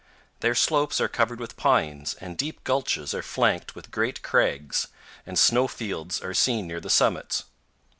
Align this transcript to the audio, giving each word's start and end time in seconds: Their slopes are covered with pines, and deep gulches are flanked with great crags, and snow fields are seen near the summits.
Their 0.39 0.55
slopes 0.55 0.99
are 0.99 1.07
covered 1.07 1.39
with 1.39 1.55
pines, 1.55 2.15
and 2.15 2.35
deep 2.35 2.63
gulches 2.63 3.13
are 3.13 3.21
flanked 3.21 3.75
with 3.75 3.91
great 3.91 4.23
crags, 4.23 4.87
and 5.27 5.37
snow 5.37 5.67
fields 5.67 6.19
are 6.23 6.33
seen 6.33 6.65
near 6.65 6.79
the 6.79 6.89
summits. 6.89 7.43